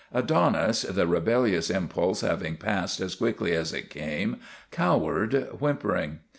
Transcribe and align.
Adonis, 0.11 0.81
the 0.81 1.05
rebellious 1.05 1.69
impulse 1.69 2.21
having 2.21 2.57
passed 2.57 2.99
as 2.99 3.13
quickly 3.13 3.51
as 3.53 3.71
it 3.71 3.91
came, 3.91 4.37
cowered, 4.71 5.47
whimpering. 5.59 6.17